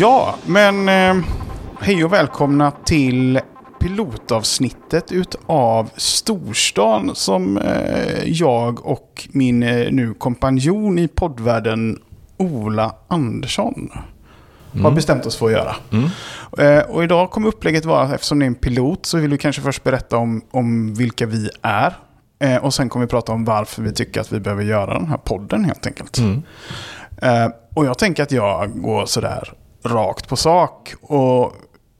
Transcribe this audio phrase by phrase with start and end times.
[0.00, 1.24] Ja, men eh,
[1.80, 3.40] hej och välkomna till
[3.80, 11.98] pilotavsnittet utav Storstan som eh, jag och min eh, nu kompanjon i poddvärlden
[12.36, 13.90] Ola Andersson
[14.82, 15.76] har bestämt oss för att göra.
[16.58, 19.62] Eh, och idag kommer upplägget vara, eftersom det är en pilot, så vill vi kanske
[19.62, 21.94] först berätta om, om vilka vi är.
[22.62, 25.16] Och sen kommer vi prata om varför vi tycker att vi behöver göra den här
[25.16, 26.18] podden helt enkelt.
[27.22, 29.52] Eh, och jag tänker att jag går sådär
[29.84, 31.52] rakt på sak och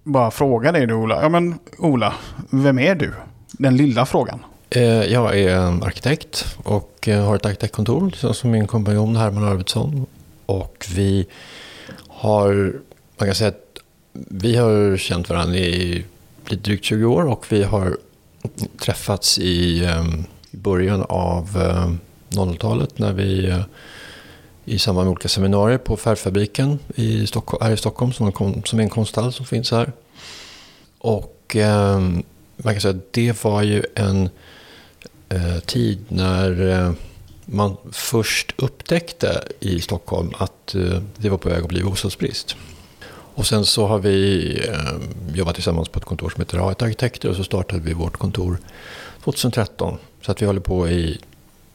[0.02, 1.22] bara fråga dig du Ola.
[1.22, 2.14] Ja men Ola,
[2.50, 3.12] vem är du?
[3.52, 4.44] Den lilla frågan.
[4.70, 9.44] Eh, jag är en arkitekt och eh, har ett arkitektkontor tillsammans med min kompanjon Herman
[9.44, 10.06] Arvidsson.
[10.46, 11.26] Och vi
[12.08, 12.72] har,
[13.18, 13.78] man kan säga att
[14.14, 16.04] vi har känt varandra i
[16.46, 17.96] lite drygt 20 år och vi har
[18.78, 21.98] träffats i ehm, början av ehm,
[22.30, 23.60] 00-talet när vi eh,
[24.70, 28.78] i samband med olika seminarier på Färgfabriken i Stockholm, här i Stockholm som, kom, som
[28.78, 29.92] är en konsthall som finns här.
[30.98, 32.00] Och eh,
[32.56, 34.28] man kan säga att det var ju en
[35.28, 36.92] eh, tid när eh,
[37.44, 42.56] man först upptäckte i Stockholm att eh, det var på väg att bli bostadsbrist.
[43.34, 47.28] Och sen så har vi eh, jobbat tillsammans på ett kontor som heter A1 Arkitekter
[47.28, 48.58] och så startade vi vårt kontor
[49.24, 49.98] 2013.
[50.22, 51.18] Så att vi håller på i,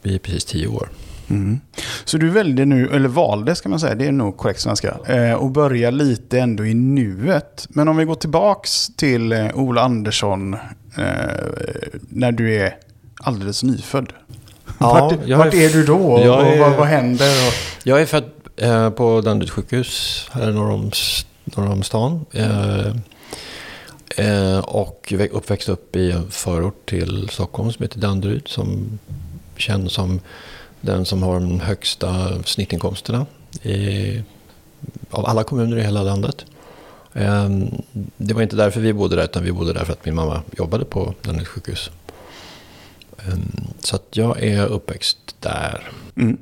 [0.02, 0.88] i precis tio år.
[1.30, 1.60] Mm.
[2.04, 5.32] Så du väljer nu, eller valde ska man säga, det är nog korrekt svenska, eh,
[5.32, 7.66] och börja lite ändå i nuet.
[7.70, 10.54] Men om vi går tillbaks till eh, Ola Andersson
[10.98, 11.10] eh,
[12.08, 12.76] när du är
[13.20, 14.12] alldeles nyfödd.
[14.78, 15.96] Ja, vart jag vart är- är, du då?
[15.98, 17.46] Och, jag är- vad, vad händer?
[17.48, 17.54] Och,
[17.84, 18.24] Jag är född
[18.56, 20.90] eh, på Danderyds sjukhus här norr om,
[21.44, 22.24] norr om stan.
[24.64, 28.48] Och vä- uppväxt upp i en förort till Stockholm som heter Danderyd.
[28.48, 28.98] Som
[29.56, 30.20] känns som
[30.80, 33.26] den som har de högsta snittinkomsterna
[33.62, 34.22] i,
[35.10, 36.44] av alla kommuner i hela landet.
[37.12, 37.48] Eh,
[38.16, 40.42] det var inte därför vi bodde där, utan vi bodde där för att min mamma
[40.58, 41.90] jobbade på Danderyds sjukhus.
[43.18, 43.34] Eh,
[43.80, 45.90] så att jag är uppväxt där.
[46.16, 46.36] mm.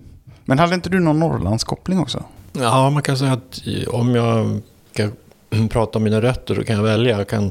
[0.45, 2.25] Men hade inte du någon Norrlandskoppling också?
[2.53, 4.61] Ja, man kan säga att om jag
[4.93, 5.11] ska
[5.71, 7.19] prata om mina rötter då kan jag välja.
[7.19, 7.51] Jag kan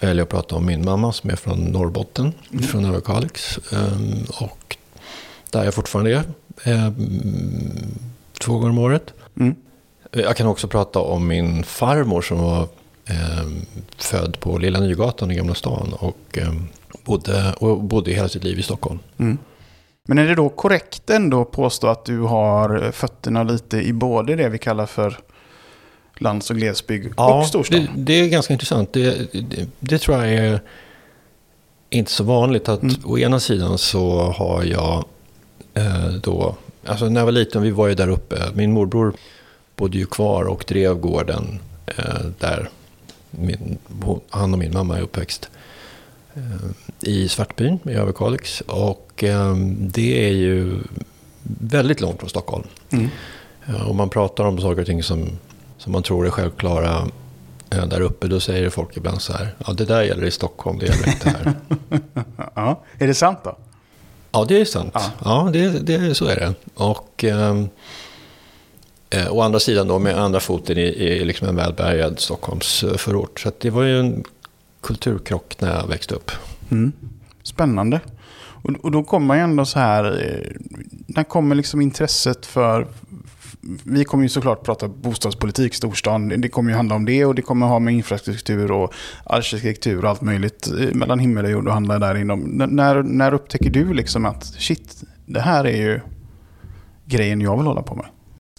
[0.00, 2.32] välja att prata om min mamma som är från Norrbotten,
[2.70, 3.58] från Överkalix.
[3.72, 4.76] Ehm, Och
[5.50, 6.24] där jag fortfarande är,
[6.64, 7.98] ehm,
[8.38, 9.14] två gånger om året.
[9.40, 9.54] Mm.
[10.12, 12.68] Jag kan också prata om min farmor som var
[13.06, 13.66] ehm,
[13.96, 16.68] född på Lilla Nygatan i Gamla stan och, ehm,
[17.04, 18.98] bodde, och bodde hela sitt liv i Stockholm.
[19.18, 19.38] Mm.
[20.08, 24.36] Men är det då korrekt ändå att påstå att du har fötterna lite i både
[24.36, 25.18] det vi kallar för
[26.18, 27.80] lands och glesbygd och storstad?
[27.80, 28.92] Det, det är ganska intressant.
[28.92, 30.60] Det, det, det tror jag är
[31.90, 32.68] inte så vanligt.
[32.68, 32.94] att Mm.
[33.04, 35.04] Å ena sidan så har jag eh,
[36.22, 36.56] då...
[36.86, 38.36] Alltså när jag var liten, vi var ju där uppe.
[38.54, 39.14] Min morbror
[39.76, 42.70] bodde ju kvar och drev gården eh, där
[43.30, 43.78] min,
[44.30, 45.50] han och min mamma är uppväxt.
[46.34, 46.70] Eh,
[47.00, 48.60] I Svartbyn i Överkalix.
[48.60, 50.78] Och eh, det är ju
[51.42, 52.64] väldigt långt från Stockholm.
[52.90, 53.08] Mm.
[53.86, 55.38] Om man pratar om saker och ting som,
[55.78, 57.08] som man tror är självklara
[57.70, 60.78] eh, där uppe, då säger folk ibland så här, ja det där gäller i Stockholm,
[60.78, 61.54] det gäller inte här.
[62.54, 62.82] Ja.
[62.98, 63.58] Är det sant då?
[64.32, 64.92] Ja, det är sant.
[64.94, 65.10] Ja.
[65.24, 66.54] Ja, det, det, så är det.
[66.74, 67.68] Och ehm,
[69.10, 72.96] eh, å andra sidan då med andra foten i, i liksom en välbärgad Stockholms eh,
[72.96, 73.40] förort.
[73.40, 74.24] Så det var ju en
[74.80, 76.30] kulturkrock när jag växte upp.
[76.70, 76.92] Mm.
[77.42, 78.00] Spännande.
[78.62, 80.60] Och, och då kommer man ju ändå så här, eh,
[81.06, 82.86] när kommer liksom intresset för,
[83.84, 87.42] vi kommer ju såklart prata bostadspolitik, storstan, det kommer ju handla om det och det
[87.42, 88.94] kommer ha med infrastruktur och
[89.24, 92.40] arkitektur och allt möjligt eh, mellan himmel och jord och handla där inom.
[92.40, 96.00] När, när upptäcker du liksom att shit, det här är ju
[97.04, 98.06] grejen jag vill hålla på med?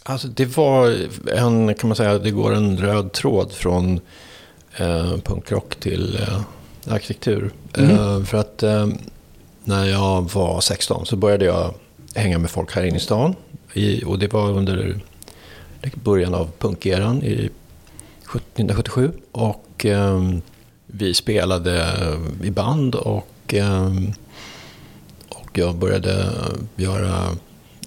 [0.03, 0.95] Alltså det var
[1.35, 3.99] en, kan man säga, det går en röd tråd från
[4.77, 6.41] eh, punkrock till eh,
[6.93, 7.51] arkitektur.
[7.77, 7.91] Mm.
[7.91, 8.87] Eh, för att eh,
[9.63, 11.73] när jag var 16 så började jag
[12.15, 13.35] hänga med folk här inne i stan.
[13.73, 14.99] I, och det var under
[15.93, 17.49] början av punkeran i
[18.35, 19.11] 1977.
[19.31, 20.21] Och eh,
[20.85, 21.97] vi spelade
[22.43, 23.93] i band och, eh,
[25.29, 26.31] och jag började
[26.75, 27.37] göra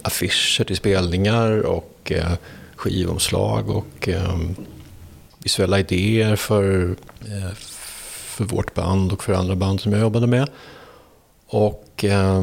[0.03, 2.33] affischer till spelningar och eh,
[2.77, 4.39] skivomslag och eh,
[5.39, 7.53] visuella idéer för, eh,
[8.37, 10.49] för vårt band och för andra band som jag jobbade med.
[11.47, 12.43] Och eh,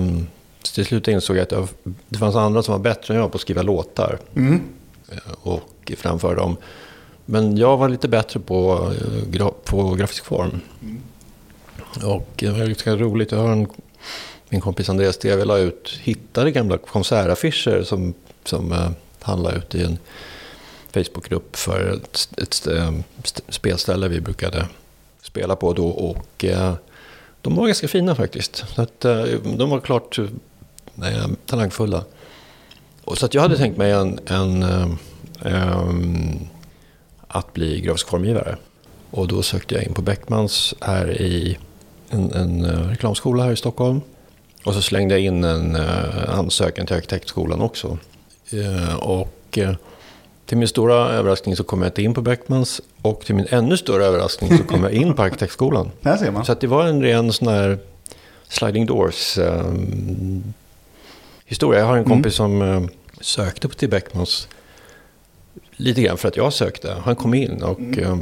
[0.63, 1.67] så till slut insåg jag att jag,
[2.09, 4.61] det fanns andra som var bättre än jag på att skriva låtar Mm.
[5.11, 6.57] eh, och framföra dem.
[7.25, 10.59] Men jag var lite bättre på, eh, gra, på grafisk form.
[12.03, 13.31] Och det var ganska roligt.
[13.31, 13.67] Jag har en,
[14.49, 18.13] min kompis Andreas Steve la ut, hittade gamla konsertaffischer som,
[18.43, 18.89] som eh,
[19.21, 19.97] han la ut i en
[20.93, 22.67] Facebookgrupp för ett, ett,
[23.23, 24.67] st- spelställe vi brukade
[25.21, 25.87] spela på då.
[25.87, 26.73] Och eh,
[27.41, 28.63] de var ganska fina faktiskt.
[28.75, 28.99] Så att,
[29.57, 30.19] de var klart
[31.03, 32.03] eh, talangfulla.
[33.03, 34.63] Och så jag hade tänkt mig en, en,
[35.45, 35.81] eh,
[37.27, 38.57] att bli grafisk formgivare.
[39.12, 41.57] Och då sökte jag in på Beckmans här i
[42.09, 44.01] en, en eh, reklamskola här i Stockholm.
[44.65, 47.97] Och så slängde jag in en eh, ansökan till arkitektskolan också.
[48.51, 49.59] Eh, och
[50.45, 52.81] till min stora överraskning så kom jag inte in på Beckmans.
[53.01, 55.92] Och till min ännu större överraskning så kom jag in på arkitektskolan.
[56.01, 56.45] Där ser man.
[56.45, 57.80] Så det var en ren sån här
[58.47, 59.39] sliding doors
[61.51, 61.80] historia.
[61.80, 62.81] Jag har en kompis som eh,
[63.21, 64.48] sökte på till Beckmans
[65.71, 66.95] lite grann för att jag sökte.
[67.03, 68.18] Han kom in och eh,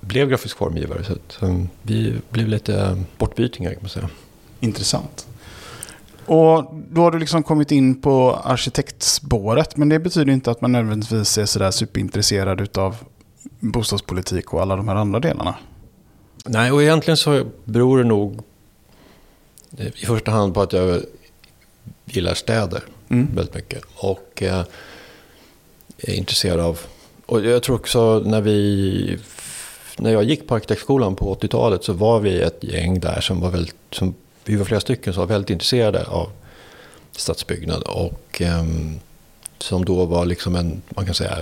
[0.00, 1.04] blev grafisk formgivare.
[1.04, 4.08] Så att, eh, vi blev lite bortbytingar kan man säga.
[4.60, 5.26] Intressant.
[6.26, 9.76] Och då har du liksom kommit in på arkitektspåret.
[9.76, 12.96] Men det betyder inte att man nödvändigtvis är sådär superintresserad av
[13.60, 15.54] bostadspolitik och alla de här andra delarna.
[16.44, 18.42] Nej, och egentligen så beror det nog
[19.76, 21.02] i första hand på att jag
[22.04, 23.34] gillar städer Mm.
[23.34, 23.82] väldigt mycket.
[23.96, 24.64] Och eh,
[25.98, 26.80] är intresserad av...
[27.26, 29.18] Och jag tror också när vi...
[29.98, 33.50] När jag gick på arkitektskolan på 80-talet så var vi ett gäng där som var
[33.50, 33.76] väldigt...
[33.90, 34.14] Som,
[34.44, 36.30] vi var flera stycken som var väldigt intresserade av
[37.12, 37.82] stadsbyggnad.
[37.82, 39.00] Och ehm,
[39.58, 41.38] som då var liksom en, man kan säga...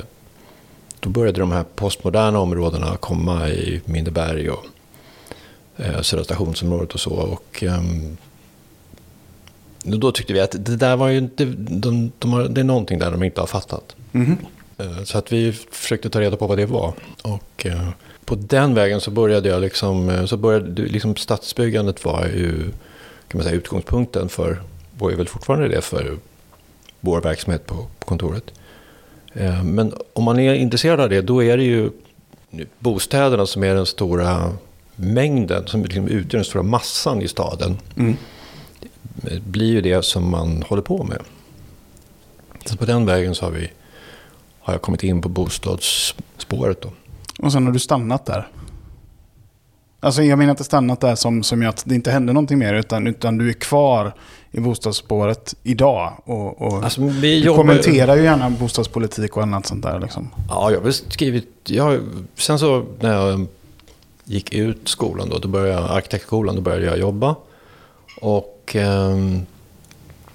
[1.00, 4.64] Då började de här postmoderna områdena komma i Minneberg och
[5.76, 7.10] eh, Södra stationsområdet och så.
[7.10, 8.16] Och, ehm,
[9.84, 12.98] då tyckte vi att det där var ju inte, de, de har, det är någonting
[12.98, 13.96] där de inte har fattat.
[14.78, 16.92] Eh, Så att vi försökte ta reda på vad det var.
[17.22, 17.88] Och eh,
[18.24, 22.62] på den vägen så började jag liksom, eh, så började liksom stadsbyggandet var ju,
[23.28, 24.62] kan man säga, utgångspunkten för,
[24.98, 26.16] och är väl fortfarande det för
[27.00, 28.44] vår verksamhet på, på kontoret.
[29.64, 31.90] Men om man är intresserad av det, då är det ju
[32.78, 34.52] bostäderna som är den stora
[34.96, 38.16] mängden, som liksom utgör den stora massan i staden Mm.
[39.46, 41.18] Blir ju det som man håller på med.
[42.64, 43.70] Så på den vägen så har, vi,
[44.60, 46.80] har jag kommit in på bostadsspåret.
[46.82, 46.92] Då.
[47.38, 48.48] Och sen har du stannat där.
[50.00, 52.74] Alltså jag menar inte stannat där som, som att det inte händer någonting mer.
[52.74, 54.12] Utan, utan du är kvar
[54.50, 56.12] i bostadsspåret idag.
[56.24, 60.00] Och, och Alltså, vi jobbar- kommenterar ju gärna bostadspolitik och annat sånt där.
[60.00, 60.30] Liksom.
[60.48, 61.48] Ja, jag har skrivit...
[61.64, 62.00] Jag,
[62.34, 63.46] sen så när jag
[64.24, 67.34] gick ut skolan då, då började jag, arkitektskolan, då började jag jobba.
[68.20, 69.46] Och ehm,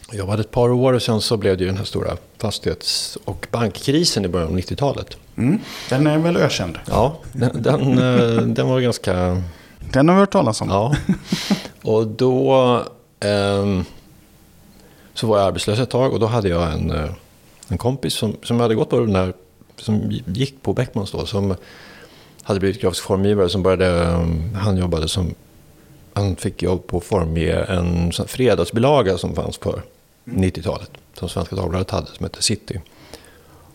[0.10, 3.18] jag jobbade ett par år och sen så blev det ju den här stora fastighets
[3.26, 5.18] och bankkrisen i början av 90-talet.
[5.38, 5.60] Mm.
[5.90, 6.80] Den är väl ökänd.
[6.86, 9.44] Ja, den, den, eh, den var ganska...
[9.92, 10.70] Den har vi hört talas om.
[10.70, 10.96] Ja.
[11.84, 12.84] Och då
[13.20, 13.86] ehm,
[15.14, 17.10] så var jag arbetslös ett tag och då hade jag en, eh,
[17.68, 19.34] en kompis som, som hade gått på den där,
[19.78, 21.56] som gick på Beckmans då, som
[22.44, 25.36] hade blivit grafisk formgivare som började, ehm, han jobbade som,
[26.18, 29.80] han fick jobb på att formge en fredagsbilaga som fanns på
[30.26, 32.82] 90-talet, som Svenska Dagbladet hade, som hette City.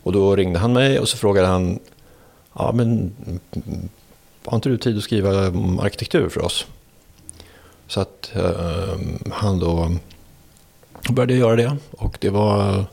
[0.03, 1.79] Och då ringde han mig och så frågade han,
[2.55, 3.89] ja men mm,
[4.45, 6.67] har inte du tid att skriva om arkitektur för oss?
[7.87, 8.99] Så att eh,
[9.33, 9.97] han då
[11.11, 11.77] började göra det.
[11.91, 12.85] Och det var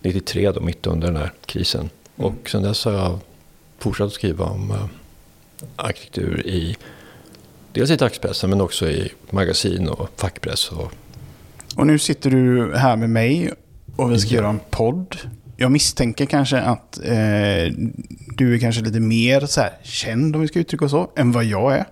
[0.00, 1.90] 93 då, mitt under den här krisen.
[2.16, 3.18] Och sen dess har jag
[3.78, 4.86] fortsatt att skriva om eh,
[5.76, 6.76] arkitektur i
[7.72, 10.68] dels i dagspressen men också i magasin och fackpress.
[10.72, 10.92] Och,
[11.76, 13.52] Och nu sitter du här med mig
[13.96, 14.36] och vi ska Ja.
[14.40, 15.16] göra en podd.
[15.56, 17.72] Jag misstänker kanske att eh,
[18.36, 21.44] du är kanske lite mer så här, känd, om vi ska uttrycka så, än vad
[21.44, 21.84] jag är.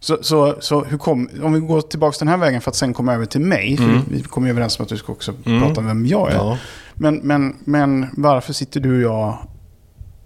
[0.00, 2.94] Så, så, så hur kom, om vi går tillbaka den här vägen för att sen
[2.94, 3.76] komma över till mig.
[3.80, 4.00] Mm.
[4.10, 5.60] vi, vi kom ju överens om att du ska också Mm.
[5.62, 6.34] prata om vem jag är.
[6.34, 6.58] ja.
[6.94, 9.38] Men, men, men varför sitter du och jag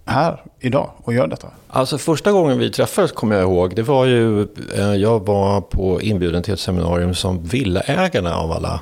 [0.07, 1.49] här idag och gör detta?
[1.69, 4.43] Alltså första gången vi träffades kommer jag ihåg, det var ju,
[4.75, 8.81] eh, jag var på inbjuden till ett seminarium som villaägarna av alla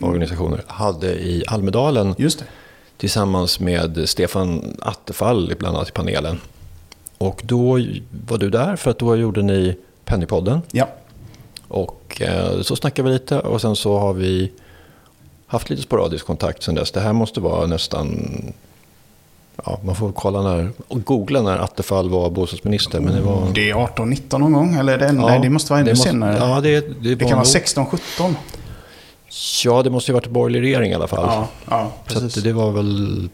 [0.00, 2.44] organisationer hade i Almedalen Just det.
[2.96, 6.40] tillsammans med Stefan Attefall bland annat i panelen.
[7.18, 7.78] Och då
[8.28, 10.62] var du där för att då gjorde ni Pennypodden.
[10.72, 10.88] Ja.
[11.68, 14.52] Och eh, så snackade vi lite och sen så har vi
[15.46, 16.90] haft lite sporadisk kontakt sen dess.
[16.90, 18.28] Det här måste vara nästan,
[19.64, 23.00] ja man får kolla när, och googla när Attefall var bostadsminister.
[23.00, 23.46] Men det var...
[23.54, 26.36] Det är 18-19 någon gång, eller det, Ja, nej, det måste vara ännu måste- senare.
[26.40, 28.34] Ja, det, det, det kan vara nog- 16-17.
[29.64, 31.24] Ja, det måste ju varit en borgerlig regering i alla fall.
[31.26, 32.38] Ja, ja så precis.
[32.38, 33.28] att det var väl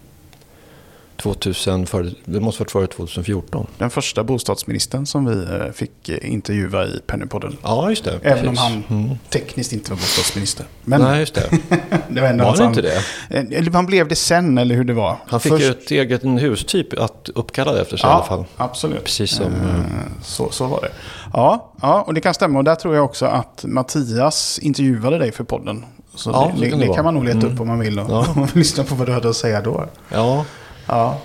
[1.17, 3.67] 2000, före, det måste varit före 2014.
[3.79, 7.57] Den första bostadsministern som vi eh, fick eh, intervjua i Pennypodden.
[7.63, 8.19] Ja, just det.
[8.23, 8.61] Även om precis.
[8.61, 9.19] han Mm.
[9.31, 10.67] tekniskt inte var bostadsminister.
[10.85, 11.51] Men Nej, just det.
[12.09, 12.97] det var ändå Var det han- inte det?
[13.31, 15.17] Eh, Eller han blev det sen, eller hur det var.
[15.27, 18.45] Han fick Först- ett eget hustyp att uppkalla efter sig i alla fall.
[18.57, 19.05] absolut.
[19.05, 19.47] Precis som...
[19.47, 19.81] Eh,
[20.23, 20.91] Så, så var det.
[21.33, 22.59] Ja, ja, och det kan stämma.
[22.59, 25.85] Och där tror jag också att Mattias intervjuade dig för podden.
[26.15, 27.53] Så Ja, det, det, kan det, det kan man nog leta Mm.
[27.55, 27.99] upp om man vill.
[27.99, 28.27] Och, Ja.
[28.37, 29.85] om vill lyssna på vad du hade att säga då.
[30.09, 30.45] Ja,
[30.87, 31.19] Ja.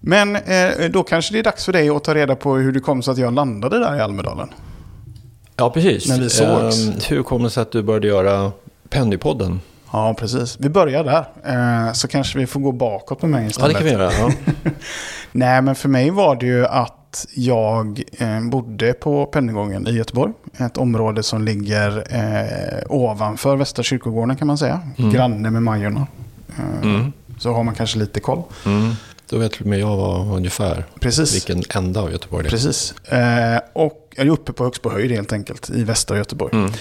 [0.00, 2.80] Men eh, då kanske det är dags för dig att ta reda på hur det
[2.80, 4.48] kom sig att jag landade där i Almedalen.
[5.56, 6.08] ja, precis.
[6.08, 6.86] När vi sågs.
[6.88, 8.52] Ehm, hur kom det sig att du började göra
[8.88, 9.60] Pennypodden?
[9.92, 10.56] Ja, precis.
[10.60, 11.24] Vi börjar där.
[11.86, 13.72] Eh, så kanske vi får gå bakåt med mig Ja, istället.
[13.72, 14.12] det kan vi göra.
[14.12, 14.30] Ja.
[15.32, 20.32] Nej, men för mig var det ju att jag eh, bodde på Pennygången i Göteborg.
[20.58, 24.80] Ett område som ligger eh, ovanför Västra kyrkogården kan man säga.
[24.98, 25.10] Mm.
[25.10, 26.06] Granne med Majorna.
[26.58, 27.12] Eh, Mm.
[27.40, 28.42] Så har man kanske lite koll.
[28.66, 28.90] Mm.
[29.30, 31.34] Då vet till och med jag var ungefär Precis.
[31.34, 32.50] vilken ända av Göteborg det är.
[32.50, 32.94] Precis.
[33.08, 36.52] Eh, och jag är uppe på Högsbo höjd helt enkelt i västra Göteborg.
[36.56, 36.72] Mm.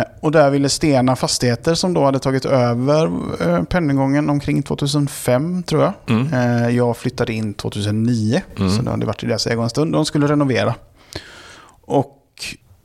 [0.00, 5.62] Eh, och där ville Stena Fastigheter som då hade tagit över eh, Pennygången omkring 2005
[5.62, 5.92] tror jag.
[6.08, 6.32] Mm.
[6.32, 8.70] Eh, jag flyttade in 2009 Mm.
[8.76, 9.92] så det hade varit i deras ägo en stund.
[9.92, 10.74] De skulle renovera.
[11.84, 12.14] Och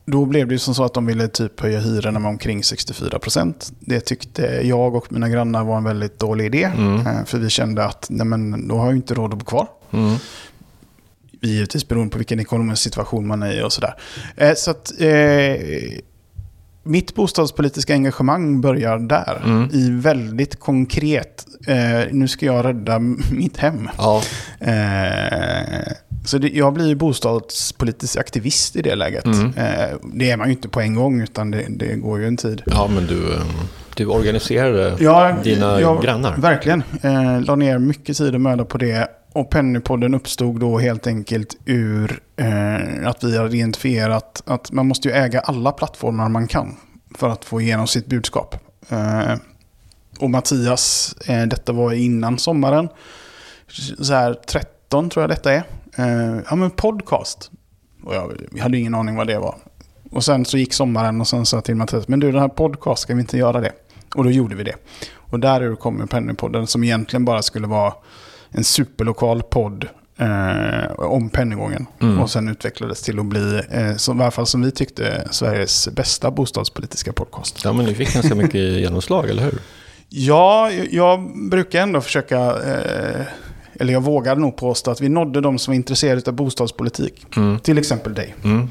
[0.05, 3.19] då blev det ju som så att de ville typ höja hyrorna med omkring 64
[3.19, 3.71] procent.
[3.79, 6.63] Det tyckte jag och mina grannar var en väldigt dålig idé.
[6.63, 7.07] Mm.
[7.07, 9.45] Eh, för vi kände att nej men, då har jag ju inte råd att bo
[9.45, 9.67] kvar.
[9.91, 10.15] Mm.
[11.41, 13.93] Givetvis beroende på vilken ekonomisk situation man är i och sådär.
[14.35, 15.55] Eh, så att eh,
[16.83, 19.41] mitt bostadspolitiska engagemang börjar där.
[19.45, 19.69] Mm.
[19.73, 22.99] I väldigt konkret, eh, nu ska jag rädda
[23.31, 23.89] mitt hem.
[23.97, 24.21] Ja,
[24.59, 25.93] Eh,
[26.25, 29.25] så det, jag blir ju bostadspolitisk aktivist i det läget.
[29.25, 29.45] Mm.
[29.57, 32.37] Eh, det är man ju inte på en gång utan det, det går ju en
[32.37, 32.61] tid.
[32.65, 33.39] ja, men du, eh,
[33.95, 36.37] du organiserade Ja, dina ja, grannar.
[36.37, 36.83] Verkligen.
[37.01, 39.07] Eh, la ner mycket tid och möda på det.
[39.33, 45.07] Och Pennypodden uppstod då helt enkelt ur eh, att vi hade identifierat att man måste
[45.07, 46.75] ju äga alla plattformar man kan
[47.15, 48.55] för att få igenom sitt budskap.
[48.89, 49.33] Eh,
[50.19, 52.89] och Mattias, eh, detta var innan sommaren,
[53.99, 55.63] så här 13 tror jag detta är.
[55.97, 57.51] Eh, ja men podcast.
[58.03, 59.55] Och jag, jag hade ingen aning vad det var.
[60.11, 62.47] Och sen så gick sommaren och sen sa jag till Mattias, men du den här
[62.47, 63.71] podcast, ska vi inte göra det?
[64.15, 64.75] Och då gjorde vi det.
[65.15, 67.93] Och där kommer Pennypodden som egentligen bara skulle vara
[68.49, 71.85] en superlokal podd eh, om Pennygången.
[72.01, 72.19] Mm.
[72.19, 75.87] Och sen utvecklades till att bli, eh, som, i alla fall som vi tyckte, Sveriges
[75.87, 77.61] bästa bostadspolitiska podcast.
[77.63, 79.59] Ja, men ni fick ganska mycket genomslag, eller hur?
[80.09, 83.25] Ja, jag brukar ändå försöka, eh,
[83.79, 87.25] eller jag vågar nog påstå att vi nådde de som var intresserade av bostadspolitik.
[87.35, 87.59] Mm.
[87.59, 88.35] Till exempel dig.
[88.43, 88.67] Mm.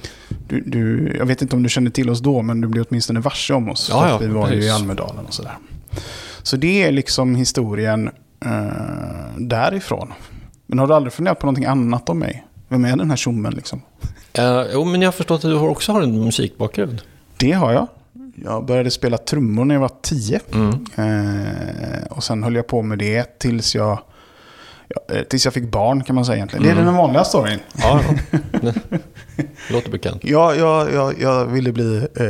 [0.49, 3.21] Du, du, jag vet inte om du kände till oss då, men du blev åtminstone
[3.21, 3.89] varse om oss.
[3.91, 4.75] Ja, för ja, vi var ju i precis.
[4.75, 5.57] Almedalen och sådär.
[6.43, 8.11] Så det är liksom historien
[8.45, 8.51] eh,
[9.39, 10.13] därifrån.
[10.67, 12.47] Men har du aldrig funderat på någonting annat om mig?
[12.69, 13.83] Vem är den här tjommen liksom?
[14.33, 17.03] Eh, jo, men jag har förstått att du också har en musikbakgrund.
[17.37, 17.87] Det har jag.
[18.45, 20.41] Jag började spela trummor när jag var tio.
[20.55, 20.87] Mm.
[20.97, 23.99] Eh, och sen höll jag på med det tills jag,
[24.95, 26.63] ja, eh, tills jag fick barn kan man säga egentligen.
[26.63, 26.85] Det är Mm.
[26.87, 27.59] den vanliga storyn.
[27.79, 28.01] Ja.
[29.69, 30.21] Det låter bekant.
[30.25, 32.27] Ja, jag, jag, jag ville bli eh,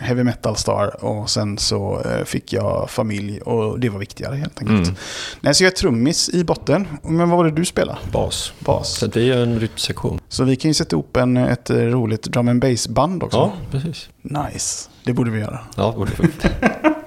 [0.00, 4.58] heavy metal star och sen så eh, fick jag familj och det var viktigare helt
[4.60, 4.82] enkelt.
[4.86, 4.94] Mm.
[5.40, 6.86] Nej, så jag är trummis i botten.
[7.02, 7.98] Men vad var det du spelar?
[8.12, 8.52] Bas.
[8.58, 8.88] Bas.
[8.98, 10.20] Så vi är en rytmsektion.
[10.28, 13.36] Så vi kan ju sätta ihop en, ett roligt drum and bass band också.
[13.38, 14.08] Ja, precis.
[14.22, 14.88] Nice.
[15.04, 15.58] Det borde vi göra.
[15.76, 16.28] Ja, borde vi.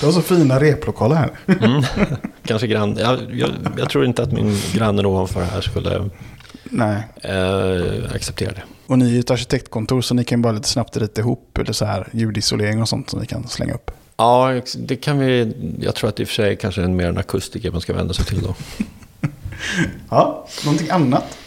[0.00, 1.30] Du har så fina replokaler här.
[1.46, 1.82] Mm.
[2.46, 2.96] Kanske grann.
[2.96, 6.10] Jag, jag, jag tror inte att min granne ovanför här skulle
[6.64, 7.02] Nej.
[7.20, 8.62] eh, acceptera det.
[8.86, 11.84] Och ni är ett arkitektkontor så ni kan bara lite snabbt rita ihop eller så
[11.84, 13.90] här ljudisolering och sånt som ni kan slänga upp.
[14.16, 15.54] Ja, det kan vi.
[15.80, 17.92] Jag tror att det i och för sig kanske är mer en akustiker man ska
[17.92, 18.54] vända sig till då.
[20.10, 21.38] Ja, någonting annat?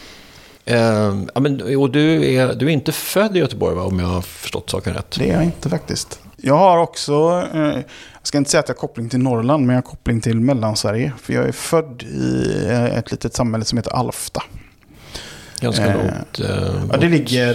[0.65, 4.07] Eh, ja, men, och du är, du är inte född i Göteborg va, om jag
[4.07, 5.15] har förstått saken rätt?
[5.19, 6.19] Det är jag inte faktiskt.
[6.37, 7.79] Jag har också, eh,
[8.27, 11.13] ska inte säga att jag har koppling till Norrland, men jag har koppling till Mellansverige.
[11.21, 14.43] För jag är född i eh, ett litet samhälle som heter Alfta.
[15.59, 16.39] Ganska Eh, långt.
[16.39, 17.49] Eh, Ja, det ligger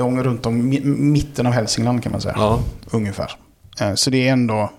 [0.00, 2.34] eh, runt om mi- mitten av Hälsingland kan man säga.
[2.38, 2.60] Ja.
[2.90, 3.32] Ungefär.
[3.80, 4.70] Eh, så det är ändå,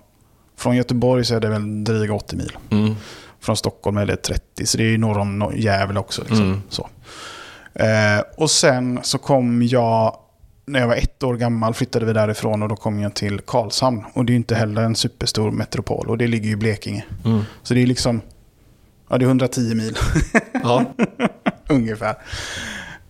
[0.57, 2.57] från Göteborg så är det väl dryga 80 mil.
[2.69, 2.95] Mm.
[3.41, 6.21] Från Stockholm är det 30, så det är ju norr om Gävle också.
[6.21, 6.41] Liksom.
[6.45, 6.61] Mm.
[6.69, 6.89] Så.
[7.73, 10.15] Eh, och sen så kom jag,
[10.69, 14.03] när jag var ett år gammal flyttade vi därifrån och då kom jag till Karlshamn.
[14.13, 17.05] Och det är ju inte heller en superstor metropol och det ligger ju i Blekinge.
[17.25, 17.41] Mm.
[17.63, 18.21] Så det är liksom,
[19.09, 19.97] ja det är 110 mil
[20.63, 20.85] Ja.
[21.69, 22.15] ungefär.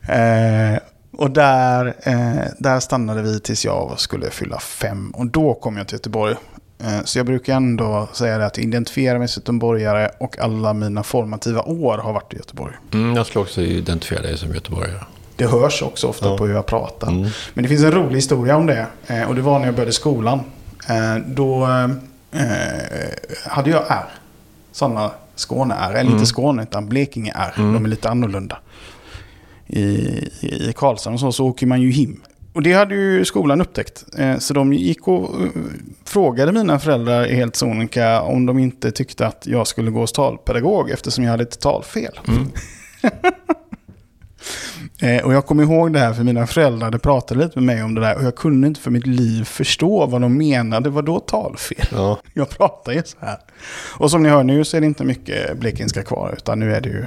[0.07, 0.79] Eh,
[1.11, 5.11] Och där, eh, där stannade vi tills jag skulle fylla fem.
[5.11, 6.35] Och då kom jag till Göteborg.
[6.83, 10.73] Eh, så jag brukar ändå säga det att jag identifierar mig som göteborgare och alla
[10.73, 12.73] mina formativa år har varit i Göteborg.
[12.93, 15.03] Mm, jag skulle också identifiera dig som göteborgare.
[15.39, 16.37] Det hörs också ofta Ja.
[16.37, 17.07] på hur jag pratar.
[17.07, 17.29] Mm.
[17.53, 18.87] Men det finns en rolig historia om det.
[19.07, 20.39] Eh, och det var när jag började skolan.
[20.89, 21.63] Eh, då
[22.31, 22.39] eh,
[23.45, 24.05] hade jag R.
[24.71, 25.89] Sådana Skåne-R.
[25.91, 26.13] Eller Mm.
[26.13, 27.53] inte Skåne utan Blekinge-R.
[27.57, 27.73] Mm.
[27.73, 28.57] De är lite annorlunda.
[29.67, 29.79] I,
[30.41, 32.21] i Karlshamn och så, så åker man ju him.
[32.53, 34.05] Och det hade ju skolan upptäckt.
[34.39, 35.29] Så de gick och
[36.05, 40.89] frågade mina föräldrar helt sonika om de inte tyckte att jag skulle gå hos talpedagog
[40.89, 42.19] eftersom jag hade ett talfel.
[42.27, 42.51] Mm.
[45.01, 47.83] Eh, och jag kommer ihåg det här för mina föräldrar hade pratat lite med mig
[47.83, 50.89] om det där och jag kunde inte för mitt liv förstå vad de menade.
[50.89, 51.85] Vad då talfel?
[51.91, 52.19] Ja.
[52.33, 53.37] Jag pratar ju så här.
[53.97, 56.81] Och som ni hör nu så är det inte mycket blekingska kvar utan nu är
[56.81, 57.05] det ju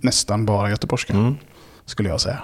[0.00, 1.34] nästan bara göteborgska Mm.
[1.84, 2.38] skulle jag säga.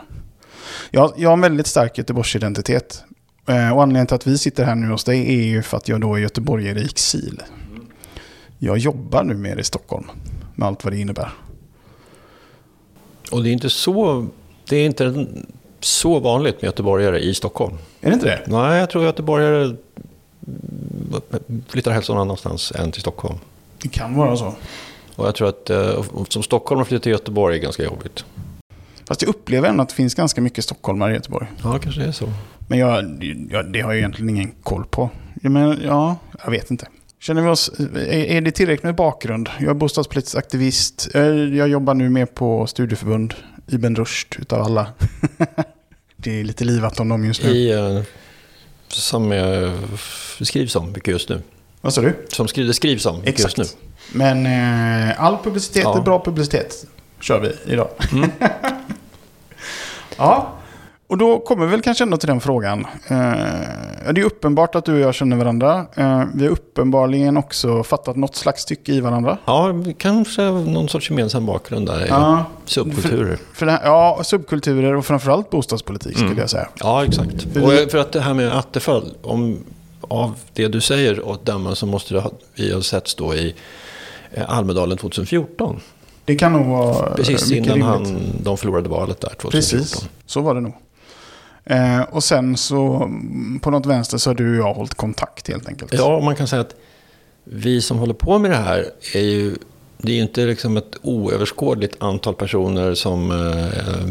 [0.90, 3.04] Jag, jag har en väldigt stark Göteborgsidentitet.
[3.46, 5.88] Eh, och anledningen till att vi sitter här nu hos dig är ju för att
[5.88, 7.42] jag då är göteborgare i exil.
[8.58, 10.06] Jag jobbar nu mer i Stockholm
[10.54, 11.32] med allt vad det innebär.
[13.30, 14.26] Och det är inte så,
[14.70, 15.26] det är inte
[15.80, 17.78] så vanligt med göteborgare i Stockholm.
[18.00, 18.42] Är det inte det?
[18.46, 19.76] Nej, jag tror göteborgare
[21.68, 23.38] flyttar helst någon annanstans än till Stockholm.
[23.82, 24.54] Det kan vara så.
[25.16, 28.24] Och jag tror att eh, som stockholmare flytta till Göteborg är ganska jobbigt.
[29.08, 31.46] Fast jag upplever ändå att det finns ganska mycket stockholmare i Göteborg.
[31.62, 32.28] Ja, kanske det är så.
[32.68, 33.04] Men jag,
[33.50, 35.10] jag, det har jag egentligen ingen koll på.
[35.42, 36.86] Ja, Men ja, jag vet inte.
[37.20, 37.70] Känner vi oss,
[38.08, 39.48] är, det tillräckligt med bakgrund?
[39.58, 41.08] Jag är bostadspolitisk aktivist.
[41.14, 43.34] Eh, Jag jobbar nu med på studieförbund.
[43.72, 44.86] Ibn Rushd utav alla.
[46.16, 47.50] det är lite livat om dem just nu.
[47.50, 48.02] I, eh,
[48.88, 49.28] som
[50.38, 51.42] det skrivs om mycket just nu.
[51.80, 52.26] Vad sa du?
[52.28, 53.58] Som skri, det skrivs om mycket Exakt.
[53.58, 53.80] just nu.
[54.12, 54.46] Men
[55.10, 55.98] eh, all publicitet Ja.
[55.98, 56.84] är bra publicitet.
[57.20, 57.88] Kör vi idag.
[58.12, 58.30] Mm.
[60.16, 60.52] Ja,
[61.10, 62.86] och då kommer vi väl kanske ändå till den frågan.
[63.08, 63.16] Eh,
[64.12, 65.86] det är uppenbart att du och jag känner varandra.
[65.94, 69.38] Eh, vi har uppenbarligen också fattat något slags tycke i varandra.
[69.44, 72.06] Ja, kanske någon sorts gemensam bakgrund där.
[72.08, 73.38] Ja, Subkulturer.
[73.54, 76.38] för det här, ja, subkulturer och framförallt bostadspolitik skulle Mm.
[76.38, 76.68] jag säga.
[76.80, 77.42] Ja, exakt.
[77.52, 79.58] För Och för att det här med Attefall, om,
[80.00, 83.54] av det du säger att döma så måste det ha, vi ha setts då i
[84.32, 85.80] eh, Almedalen 2014.
[86.24, 89.50] Det kan nog vara Precis innan han, de förlorade valet där 2014.
[89.50, 90.72] Precis, så var det nog.
[91.64, 95.48] Eh, och sen så mm, på något vänster så har du och jag hållit kontakt
[95.48, 95.94] helt enkelt.
[95.94, 96.74] Ja, man kan säga att
[97.44, 99.56] vi som håller på med det här är ju,
[99.98, 104.10] det är ju inte liksom ett oöverskådligt antal personer som eh,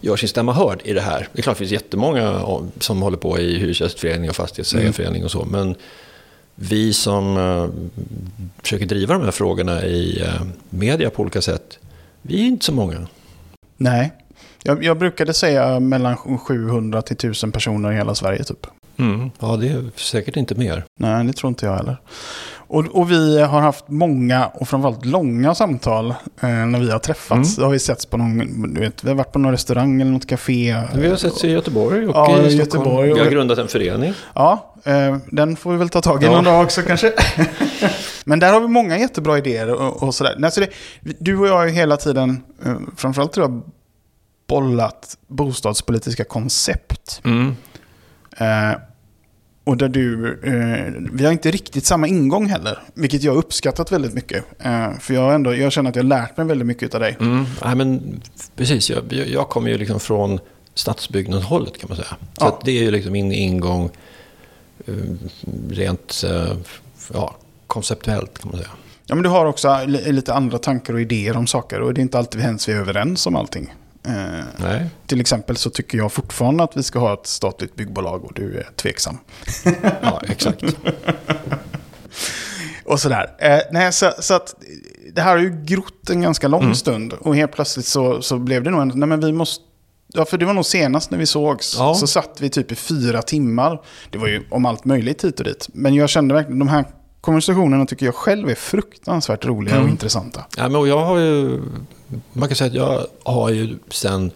[0.00, 1.28] gör sin stämma hörd i det här.
[1.32, 2.42] Det är klart det finns jättemånga
[2.78, 5.74] som håller på i hyresgästförening och fastighetsägarförening och så, men
[6.54, 7.66] vi som eh,
[8.62, 11.78] försöker driva de här frågorna i eh, media på olika sätt,
[12.22, 13.06] vi är inte så många.
[13.76, 14.12] Nej,
[14.62, 18.66] jag, jag brukade säga mellan 700 till 1000 personer i hela Sverige typ.
[19.38, 20.84] Ja, det är säkert inte mer.
[20.98, 21.96] Nej, det tror inte jag heller.
[22.54, 27.58] Och, och vi har haft många och framförallt långa samtal eh, när vi har träffats.
[27.58, 27.64] Mm.
[27.66, 30.26] Har vi setts på någon, du vet, vi har varit på någon restaurang eller något
[30.26, 30.76] café.
[30.94, 32.58] Vi har sett i Göteborg och Ja, i Stockholm.
[32.58, 34.14] Göteborg och- Vi har grundat en förening.
[34.34, 36.32] Ja, eh, den får vi väl ta tag i Ja.
[36.32, 37.12] någon dag också kanske.
[38.24, 40.34] Men där har vi många jättebra idéer och, och sådär.
[40.38, 40.68] Nej, så det,
[41.18, 43.62] du och jag har ju hela tiden, eh, framförallt tror jag,
[44.46, 47.20] bollat bostadspolitiska koncept.
[47.24, 47.56] Mm.
[48.36, 48.78] Eh,
[49.64, 52.78] och där du, eh, vi har inte riktigt samma ingång heller.
[52.94, 54.44] Vilket jag har uppskattat väldigt mycket.
[54.58, 57.16] Eh, för jag, ändå, jag känner att jag har lärt mig väldigt mycket av dig.
[57.20, 57.44] Mm.
[57.64, 58.20] Nej, men
[58.56, 60.38] precis, jag, jag kommer ju liksom från
[60.74, 62.08] stadsbyggnadshållet kan man säga.
[62.08, 62.60] Så Ja.
[62.64, 63.90] det är ju liksom min ingång
[64.86, 64.94] eh,
[65.70, 66.56] rent eh,
[67.12, 68.70] ja, konceptuellt kan man säga.
[69.06, 71.80] Ja, men du har också li- lite andra tankar och idéer om saker.
[71.80, 73.74] Och det är inte alltid vi är överens om allting.
[74.04, 78.32] Eh, till exempel så tycker jag fortfarande att vi ska ha ett statligt byggbolag och
[78.34, 79.18] du är tveksam.
[80.02, 80.62] Ja, exakt.
[82.84, 83.34] Och sådär.
[83.38, 84.54] Eh, nej, så, så att
[85.12, 86.74] det här har ju grott en ganska lång Mm.
[86.74, 87.12] stund.
[87.12, 88.92] Och helt plötsligt så, så blev det nog en...
[88.94, 89.64] Nej, men vi måste...
[90.14, 91.74] Ja, för det var nog senast när vi sågs.
[91.78, 91.94] Ja.
[91.94, 93.80] Så satt vi typ i fyra timmar.
[94.10, 95.68] Det var ju om allt möjligt hit och dit.
[95.72, 96.84] Men jag kände verkligen, de här
[97.20, 99.90] konversationerna tycker jag själv är fruktansvärt roliga och Mm.
[99.92, 100.44] intressanta.
[100.56, 101.60] Ja, men och jag har ju,
[102.32, 104.30] man kan säga att jag har ju sen,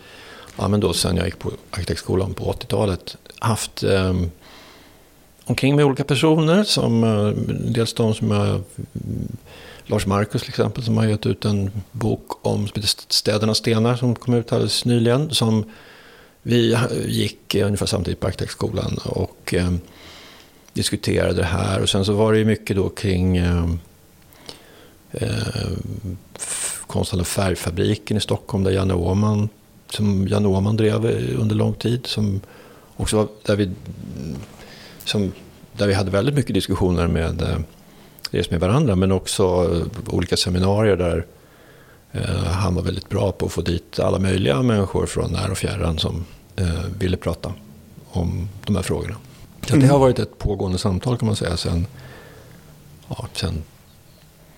[0.56, 4.14] ja, men då sen jag gick på arkitektskolan på 80-talet haft eh,
[5.44, 6.64] omkring med olika personer.
[6.64, 9.36] Som, eh, dels de som jag, mm,
[9.86, 12.68] Lars Marcus till exempel som har gett ut en bok om
[13.08, 15.30] Städernas stenar som kom ut alldeles nyligen.
[15.30, 15.64] Som
[16.42, 19.72] vi eh, gick eh, ungefär samtidigt på arkitektskolan och eh,
[20.72, 21.82] diskuterade det här.
[21.82, 23.64] Och sen så var det ju mycket då kring eh,
[25.10, 25.70] eh,
[26.96, 29.48] konsthallen Färgfabriken i Stockholm där Janne Åhman
[29.90, 32.06] som Janne Åman drev eh, under lång tid.
[32.06, 32.40] Som
[32.96, 33.70] också var, där, vi,
[35.04, 35.32] som,
[35.72, 37.59] där vi hade väldigt mycket diskussioner med, eh,
[38.30, 41.26] dels med varandra men också eh, olika seminarier där
[42.46, 45.98] han var väldigt bra på att få dit alla möjliga människor från när och fjärran
[45.98, 46.24] som
[46.56, 47.52] eh, ville prata
[48.11, 49.16] om de här frågorna.
[49.68, 51.87] Så det har varit ett pågående samtal kan man säga sen,
[53.09, 53.62] ja, sen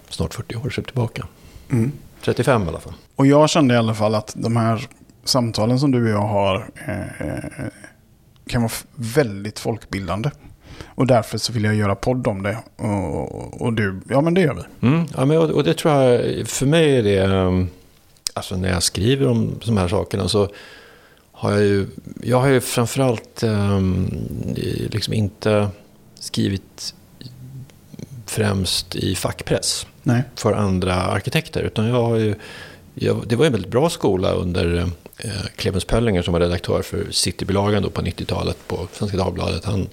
[0.08, 1.26] snart 40 år tillbaka.
[1.70, 1.92] Mm.
[2.24, 2.92] 35 i alla fall.
[3.16, 4.86] Och jag kände i alla fall att de här
[5.24, 7.66] samtalen som du och jag har eh,
[8.46, 10.30] kan vara väldigt folkbildande.
[10.86, 12.58] Och därför så vill jag göra podd om det.
[12.76, 14.88] Och, och du, ja men det gör vi.
[14.88, 15.04] Mm.
[15.16, 17.68] Ja, men, och, och det tror jag, för mig är det, um,
[18.34, 20.48] alltså när jag skriver om de här sakerna så
[21.32, 21.86] har jag ju,
[22.22, 23.42] jag har ju framförallt
[24.56, 25.68] i- liksom inte
[26.14, 26.94] skrivit
[28.30, 30.22] främst i fackpress Nej.
[30.34, 31.60] för andra arkitekter.
[31.62, 32.34] Utan jag har ju,
[32.94, 37.06] jag, det var en väldigt bra skola under eh, Clemens Pöllinger som var redaktör för
[37.10, 39.64] Citybilagan då på 90-talet på Svenska Dagbladet.
[39.64, 39.88] Han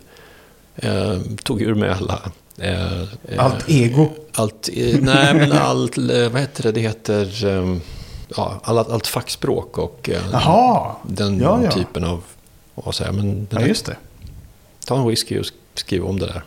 [0.76, 2.22] eh, tog ur mig alla...
[2.58, 4.10] Eh, eh, Allt ego.
[4.34, 7.78] allt, eh, nej, men allt, eh, vad heter det, det heter, eh,
[8.38, 11.72] ja, allt, allt fackspråk och eh, Jaha, den Ja, ja.
[11.72, 12.24] typen av,
[12.76, 13.96] vad säger men ja just det.
[14.86, 16.44] ta en whisky och sk- skriv om det där,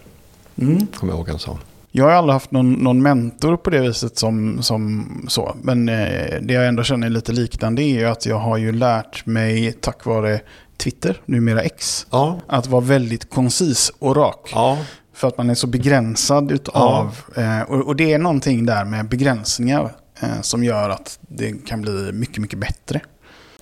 [0.60, 0.86] Mm.
[0.86, 1.58] kommer jag ihåg han sa.
[1.90, 5.56] Jag har aldrig haft någon, någon mentor på det viset som, som så.
[5.62, 8.72] Men eh, det jag ändå känner är lite liknande är ju att jag har ju
[8.72, 10.40] lärt mig tack vare
[10.76, 14.50] Twitter, numera X, Ja, att vara väldigt koncis och rak.
[14.52, 14.78] ja,
[15.14, 19.08] För att man är så begränsad utav, eh, och, och det är någonting där med
[19.08, 23.00] begränsningar eh, som gör att det kan bli mycket, mycket bättre.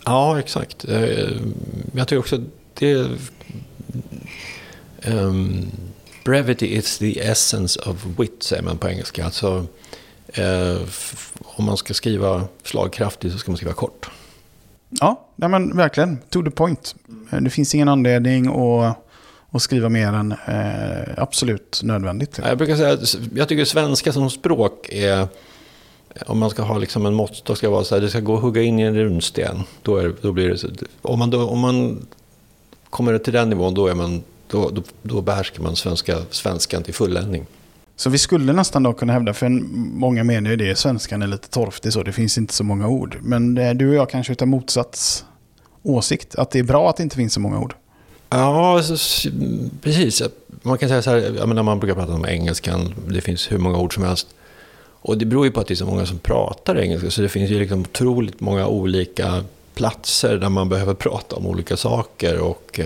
[0.05, 0.85] ja exakt.
[1.93, 2.43] Jag tycker också att
[2.79, 3.07] det...
[5.09, 5.67] Um,
[6.27, 9.25] brevity is the essence of wit, säger man på engelska.
[9.25, 9.67] Alltså,
[10.29, 10.77] eh,
[11.43, 14.11] om man ska skriva slagkraftigt så ska man skriva kort.
[14.89, 16.19] Ja, nej men verkligen.
[16.31, 16.95] To the point.
[17.31, 18.97] Eh, Det finns ingen anledning att,
[19.51, 22.39] att skriva mer än eh, absolut nödvändigt.
[22.39, 25.29] Jag brukar säga att jag tycker svenska som språk är...
[26.27, 28.43] Om man ska ha liksom en måttstock ska vara så här, det ska gå att
[28.43, 29.63] hugga in i en runsten.
[29.83, 32.07] Då, är, då blir det om, man då, om man
[32.91, 36.95] kommer till den nivån, då, är man, då, då, då behärskar man svenska, svenskan till
[36.95, 37.47] fulländning.
[37.97, 39.49] Så vi skulle nästan då kunna hävda, för
[39.99, 43.19] många menar ju det, svenskan är lite torftig så, det finns inte så många ord.
[43.23, 45.25] Men eh, du och jag kanske utav motsats
[45.83, 47.75] åsikt, att det är bra att det inte finns så många ord.
[48.31, 48.83] Ja,
[49.83, 50.23] precis.
[50.63, 53.59] Man kan säga så här, jag menar, man brukar prata om engelskan, det finns hur
[53.59, 54.27] många ord som helst.
[55.01, 57.29] Och det beror ju på att det är så många som pratar engelska, så det
[57.29, 62.81] finns ju liksom otroligt många olika platser där man behöver prata om olika saker och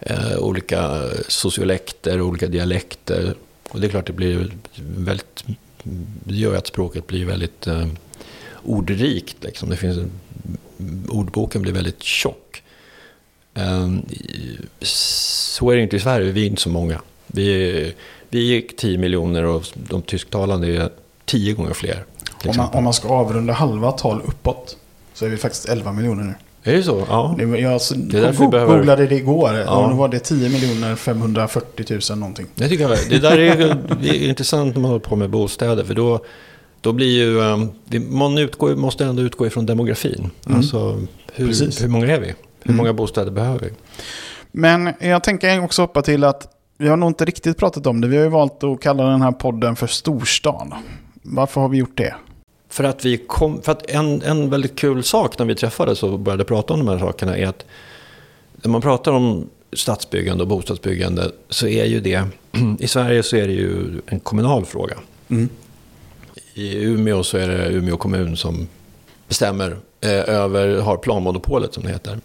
[0.00, 3.34] eh, eh, olika sociolekter, olika dialekter.
[3.70, 4.50] Och det är klart, det blir
[4.96, 5.44] väldigt,
[6.24, 7.86] det gör att språket blir väldigt eh,
[8.64, 9.36] ordrikt.
[9.40, 9.68] Liksom.
[9.70, 10.10] Det finns en,
[11.08, 12.62] ordboken blir väldigt tjock.
[14.10, 17.00] I- Så är det inte i Sverige, vi är inte så många.
[17.26, 17.94] Vi
[18.30, 20.90] vi är 10 miljoner och de tysktalande är
[21.24, 22.04] 10 gånger fler.
[22.46, 24.76] Om man, om man ska avrunda halva tal uppåt
[25.14, 26.34] så är vi faktiskt 11 miljoner nu.
[26.62, 27.04] Är det så?
[27.08, 27.34] Ja.
[27.38, 29.76] Det, jag alltså, är go- behöver- googlade det igår Ja.
[29.84, 32.46] och då var det 10 miljoner 540 000 någonting.
[32.54, 32.98] Det tycker jag.
[33.10, 35.84] Det där är, det är intressant när man håller på med bostäder.
[35.84, 36.20] För då,
[36.80, 37.40] då blir ju...
[37.42, 37.70] ehm,
[38.10, 40.30] Man utgår, måste ändå utgå ifrån demografin.
[40.46, 40.58] Mm.
[40.58, 41.00] Alltså,
[41.36, 41.78] Precis.
[41.80, 42.26] hur, hur många är vi?
[42.26, 42.76] Hur Mm.
[42.76, 43.70] många bostäder behöver vi?
[44.52, 48.08] Men jag tänker också hoppa till att vi har nog inte riktigt pratat om det.
[48.08, 50.74] Vi har ju valt att kalla den här podden för Storstan.
[51.22, 52.14] Varför har vi gjort det?
[52.78, 56.18] För att, vi kom, för att en, en väldigt kul sak när vi träffades och
[56.18, 57.64] började prata om de här sakerna är att
[58.62, 62.24] när man pratar om stadsbyggande och bostadsbyggande så är ju det,
[62.78, 64.98] i Sverige så är det ju en kommunal fråga.
[65.28, 65.48] Mm.
[66.54, 68.68] I Umeå så är det Umeå kommun som
[69.28, 72.20] bestämmer eh, över, har planmonopolet som det heter.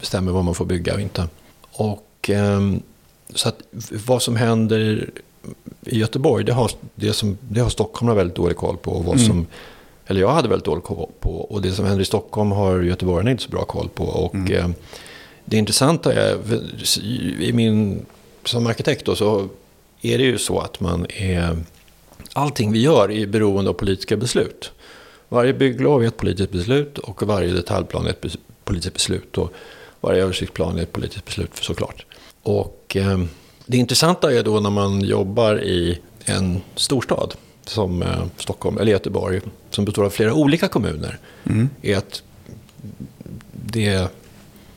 [0.00, 1.28] Bestämmer vad man får bygga och inte.
[1.72, 2.82] Och ehm,
[3.34, 3.62] så att
[4.06, 5.10] vad som händer
[5.86, 8.90] i Göteborg, det har, det som, det har Stockholm väldigt dålig koll på.
[8.90, 9.46] Och vad Mm.
[10.06, 11.30] Eller jag hade väldigt dålig koll på.
[11.30, 14.04] Och det som händer i Stockholm har göteborgarna inte så bra koll på.
[14.04, 14.52] Och Mm.
[14.52, 14.68] eh,
[15.44, 16.38] det intressanta är,
[17.42, 18.06] i min,
[18.44, 19.48] som arkitekt då, så
[20.02, 21.58] är det ju så att man är,
[22.32, 24.72] allting vi gör är beroende av politiska beslut.
[25.28, 29.38] Varje bygglov är ett politiskt beslut och varje detaljplan är ett politiskt beslut.
[29.38, 29.52] Och
[30.00, 32.06] varje översiktsplan är ett politiskt beslut såklart.
[32.42, 33.18] Och eh,
[33.66, 37.34] det intressanta är då när man jobbar i en storstad
[37.68, 41.68] som eh, Stockholm eller Göteborg som består av flera olika kommuner Mm.
[41.82, 42.22] är att
[43.52, 44.08] det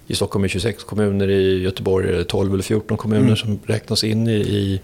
[0.08, 3.36] i Stockholm är 26 kommuner, i Göteborg är det 12 eller 14 kommuner Mm.
[3.36, 4.82] som räknas in i, i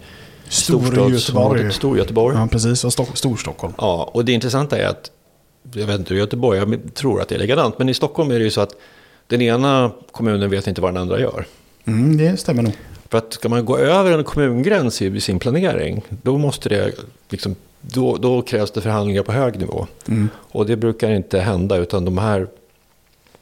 [0.48, 2.36] Storgöteborg.
[2.36, 2.84] Ja, precis.
[2.84, 3.72] Och Sto- Storstockholm.
[3.78, 5.10] Ja, och det intressanta är att,
[5.74, 8.38] jag vet inte hur Göteborg, jag tror att det är likadant, men i Stockholm är
[8.38, 8.76] det ju så att
[9.26, 11.46] den ena kommunen vet inte vad den andra gör.
[11.84, 12.72] Mm, det stämmer nog.
[13.08, 16.92] För att ska man gå över en kommungräns i sin planering, då, måste det,
[17.28, 17.54] liksom,
[17.86, 19.86] då, då krävs det förhandlingar på hög nivå.
[20.08, 20.28] Mm.
[20.36, 22.46] Och det brukar inte hända, utan de här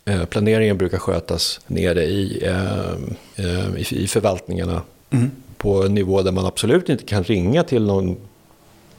[0.05, 2.92] eh, planeringen brukar skötas nere i, eh,
[3.37, 5.31] eh, i, i förvaltningarna Mm.
[5.57, 8.16] på en nivå där man absolut inte kan ringa till någon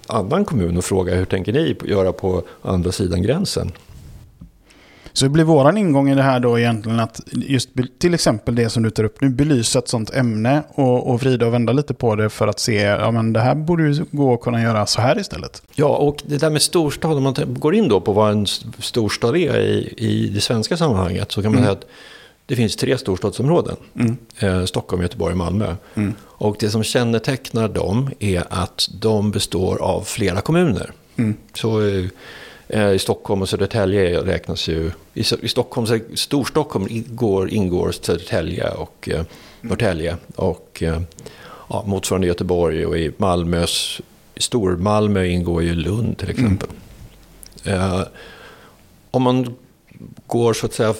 [0.08, 3.71] annan kommun och fråga hur tänker ni göra på andra sidan gränsen.
[5.13, 8.69] Så det blir våran ingång i det här då egentligen att just till exempel det
[8.69, 11.93] som du tar upp nu, belysa ett sånt ämne och, och vrida och vända lite
[11.93, 14.86] på det för att se, ja men det här borde ju gå att kunna göra
[14.86, 15.62] så här istället.
[15.76, 18.45] Ja, och det där med storstad, om man går in då på vad en
[18.80, 21.65] storstad är i, i det svenska sammanhanget så kan man Mm.
[21.65, 21.86] säga att
[22.45, 23.76] det finns tre storstadsområden.
[23.95, 24.17] Mm.
[24.39, 25.76] Eh, Stockholm, Göteborg och Malmö.
[25.95, 26.13] Mm.
[26.21, 30.91] Och det som kännetecknar dem är att de består av flera kommuner.
[31.15, 31.34] Mm.
[31.54, 32.06] Så eh,
[32.67, 34.91] i Stockholm och Södertälje räknas ju...
[35.13, 39.23] I, Stockholm, Storstockholm ingår, ingår Södertälje och eh,
[39.62, 40.17] Norrtälje.
[40.36, 41.02] Och eh,
[41.69, 44.02] ja, motsvarande Göteborg och i Malmös...
[44.36, 46.69] I Stormalmö ingår ju Lund till exempel.
[47.65, 48.02] Eh,
[49.12, 49.56] om man
[50.28, 50.93] går så att säga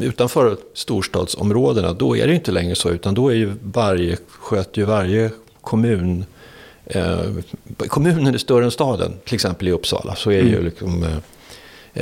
[0.00, 4.84] utanför storstadsområdena, då är det inte längre så, utan då är ju varje, sköter ju
[4.84, 6.24] varje kommun
[6.86, 7.20] Eh,
[7.88, 10.14] kommunen är större än staden, till exempel i Uppsala.
[10.14, 10.64] Så är ju Mm.
[10.64, 11.18] liksom, eh,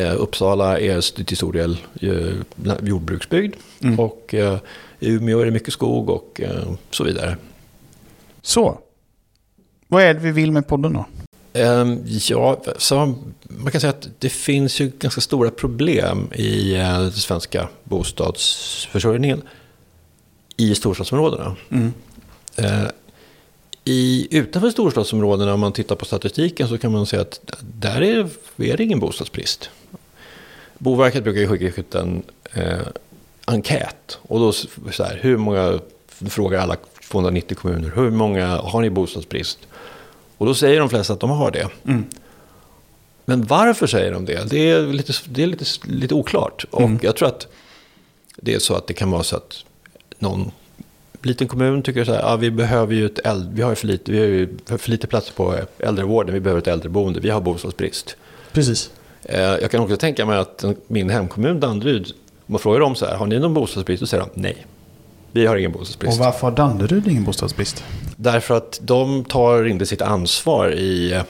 [0.02, 3.54] eh, Uppsala är till stor del eh, jordbruksbygd.
[3.82, 4.00] Mm.
[4.00, 4.58] Och eh,
[5.00, 7.36] i Umeå är det mycket skog och eh, så vidare.
[8.42, 8.78] Så,
[9.88, 11.06] vad är det vi vill med podden då?
[11.60, 16.98] Ehm, Ja, så man kan säga att det finns ju ganska stora problem i eh,
[17.00, 19.42] den svenska bostadsförsörjningen
[20.56, 21.56] i storstadsområdena.
[21.70, 21.92] Mm.
[23.84, 28.28] I, utanför storstadsområdena, om man tittar på statistiken, så kan man säga att där är,
[28.56, 29.70] är det ingen bostadsbrist.
[30.78, 32.78] Boverket brukar ju skicka ut en eh,
[33.44, 34.18] enkät.
[34.22, 35.80] Och då så här, hur många,
[36.28, 36.76] frågar alla
[37.10, 39.58] 290 kommuner, hur många har ni bostadsbrist?
[40.38, 41.68] Och då säger de flesta att de har det.
[41.84, 42.04] Mm.
[43.24, 44.50] Men varför säger de det?
[44.50, 46.64] Det är lite, det är lite, lite oklart.
[46.70, 46.98] Och Mm.
[47.02, 47.46] jag tror att
[48.36, 49.64] det är så att det kan vara så att
[50.18, 50.50] någon
[51.26, 53.86] liten kommun tycker så här, ah, vi behöver ju ett äldre, vi har ju för
[53.86, 57.40] lite, vi har ju för lite plats på äldrevården, vi behöver ett äldreboende, vi har
[57.40, 58.16] bostadsbrist.
[58.52, 58.90] Precis.
[59.22, 62.06] Eh, Jag kan också tänka mig att min hemkommun Danderyd,
[62.46, 64.00] om man frågar dem så här, har ni någon bostadsbrist?
[64.00, 64.66] Då säger de nej.
[65.32, 66.18] Vi har ingen Och bostadsbrist.
[66.20, 67.84] varför har Danderyd ingen bostadsbrist?
[68.16, 71.20] Därför att de tar inte sitt ansvar i,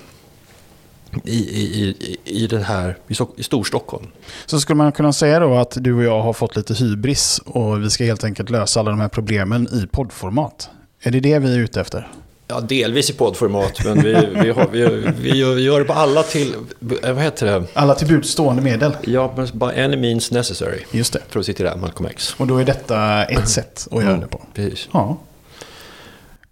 [1.24, 4.06] i, i, i, i den här, i, Stock- i Storstockholm.
[4.46, 7.82] Så skulle man kunna säga då att du och jag har fått lite hybris och
[7.82, 10.70] vi ska helt enkelt lösa alla de här problemen i poddformat.
[11.02, 12.08] Är det det vi är ute efter?
[12.48, 16.54] Ja, delvis i poddformat, men vi, vi, har, vi, vi gör- det på alla till,
[17.02, 17.64] vad heter det?
[17.74, 18.96] Alla till buds stående medel.
[19.02, 20.78] Ja, men by any means necessary.
[20.90, 21.20] Just det.
[21.28, 22.34] För att citera Malcolm X.
[22.38, 24.40] Och då är detta ett sätt att göra det på.
[24.54, 24.88] Precis.
[24.92, 25.16] Ja.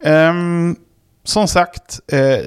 [0.04, 0.76] Ehm,
[1.24, 2.38] som sagt, eh,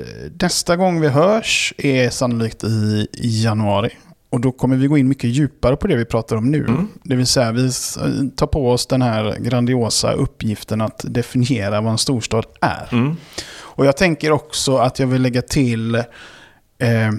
[0.41, 3.89] nästa gång vi hörs är sannolikt i, i januari.
[4.29, 6.65] Och då kommer vi gå in mycket djupare på det vi pratar om nu.
[6.67, 6.88] Mm.
[7.03, 7.97] Det vill säga vi s-
[8.35, 12.89] tar på oss den här grandiosa uppgiften att definiera vad en storstad är.
[12.91, 13.15] Mm.
[13.57, 17.11] Och jag tänker också att jag vill lägga till, eh,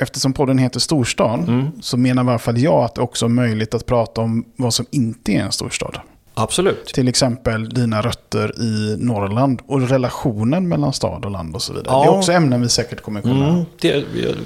[0.00, 1.66] eftersom podden heter Storstan, Mm.
[1.82, 4.74] så menar i alla fall jag att det också är möjligt att prata om vad
[4.74, 6.00] som inte är en storstad.
[6.34, 6.86] Absolut.
[6.86, 11.94] Till exempel dina rötter i Norrland och relationen mellan stad och land och så vidare.
[11.94, 12.00] Ja.
[12.02, 13.48] Det är också ämnen vi säkert kommer kunna...
[13.48, 14.04] Mm, det,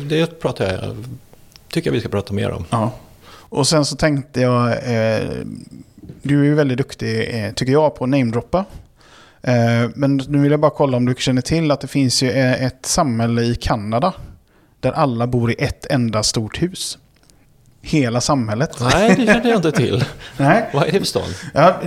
[0.09, 1.05] det pratar jag,
[1.69, 2.65] tycker jag vi ska prata mer om.
[2.71, 2.91] Ja.
[3.29, 5.29] Och sen så tänkte jag, eh,
[6.23, 8.65] du är ju väldigt duktig, eh, tycker jag, på att namedroppa.
[9.43, 12.31] Eh, men nu vill jag bara kolla om du känner till att det finns ju
[12.31, 14.15] eh, ett samhälle i Kanada
[14.81, 16.99] där alla bor i ett enda stort hus.
[17.89, 18.71] Hela samhället.
[18.81, 20.05] Nej, det kände jag inte till.
[20.37, 20.71] Nej.
[20.75, 21.23] Vad är det för stad?
[21.55, 21.81] Ja,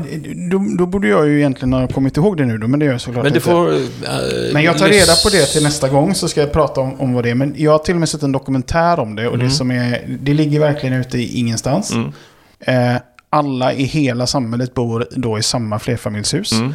[0.52, 2.92] då, då borde jag ju egentligen ha kommit ihåg det nu då, men det gör
[2.94, 3.46] jag såklart Men inte.
[3.50, 3.74] får...
[3.74, 3.80] äh,
[4.54, 7.14] Men jag tar reda på det till nästa gång så ska jag prata om, om
[7.14, 7.36] vad det är.
[7.36, 9.52] Men jag har till och med sett en dokumentär om det och det Mm.
[9.52, 11.92] som är, det ligger verkligen ute i ingenstans.
[11.94, 12.12] Mm.
[12.60, 16.52] Eh, alla i hela samhället bor då i samma flerfamiljshus.
[16.52, 16.74] Mm.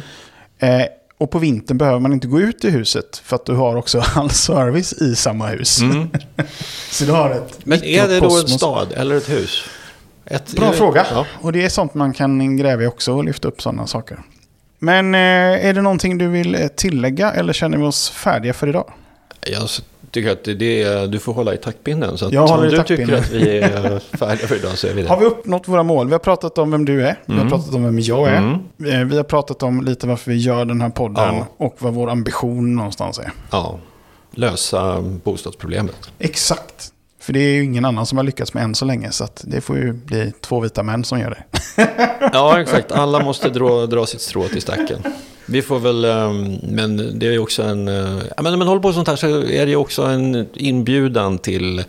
[0.59, 0.85] Eh,
[1.17, 4.03] och på vintern behöver man inte gå ut i huset för att du har också
[4.15, 5.81] all service i samma hus.
[5.81, 6.09] Mm.
[6.91, 9.63] Så du har ett Men är det då en stad eller ett hus?
[10.25, 11.05] Ett, Bra fråga.
[11.11, 11.25] Ja.
[11.41, 14.19] Och det är sånt man kan gräva i också och lyfta upp sådana saker.
[14.79, 18.67] Men eh, är det någonting du vill eh, tillägga eller känner vi oss färdiga för
[18.67, 18.93] idag?
[19.41, 19.69] Jag
[20.15, 22.17] tycker att det, är, du får hålla i taktpinnen.
[22.17, 24.87] Så att Jag om håller i du tycker att vi är färdiga för idag så
[24.87, 25.09] är vi det.
[25.09, 26.07] Har vi uppnått våra mål?
[26.07, 27.19] Vi har pratat om vem du är.
[27.25, 27.51] Vi har Mm.
[27.51, 28.37] pratat om vem jag är.
[28.37, 29.01] Mm.
[29.01, 31.47] Eh, Vi har pratat om lite varför vi gör den här podden Ja.
[31.57, 33.31] och vad vår ambition någonstans är.
[33.51, 33.79] Ja,
[34.31, 35.95] lösa bostadsproblemet.
[36.19, 36.91] Exakt.
[37.21, 39.11] För det är ju ingen annan som har lyckats med än så länge.
[39.11, 41.43] Så det får ju bli två vita män som gör det.
[42.33, 42.91] Ja, exakt.
[42.91, 44.99] Alla måste dra, dra sitt strå till stacken.
[45.45, 47.87] Vi får väl, ehm, men det är också en...
[47.87, 51.37] eh, Ja, men man håller på sånt här så är det ju också en inbjudan
[51.37, 51.83] till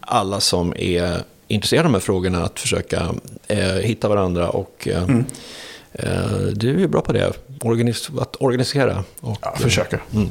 [0.00, 1.16] alla som är
[1.48, 3.14] intresserade av de här frågorna att försöka
[3.48, 5.24] eh, hitta varandra och eh, Mm.
[6.54, 9.04] du är ju bra på det, Organis- att organisera.
[9.20, 10.00] Och, Ja, försöker.
[10.14, 10.28] Mm.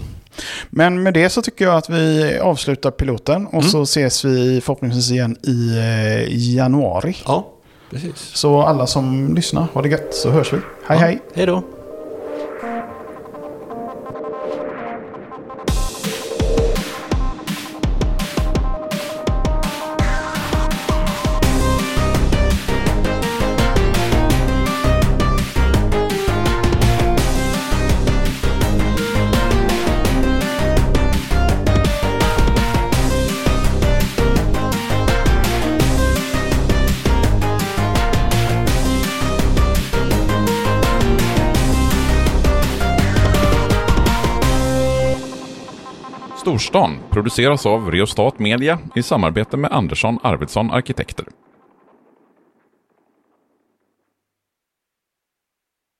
[0.69, 3.45] Men med det så tycker jag att vi avslutar piloten.
[3.47, 3.65] Och Mm.
[3.69, 7.15] så ses vi förhoppningsvis igen i januari.
[7.25, 7.47] Ja,
[7.91, 8.15] precis.
[8.34, 10.58] Så alla som lyssnar, ha det gött så hörs vi.
[10.58, 10.95] Hej ja.
[10.95, 11.19] hej!
[11.36, 11.63] Hej då.
[46.69, 51.25] Storstan produceras av Reostat Media i samarbete med Andersson Arvidsson Arkitekter.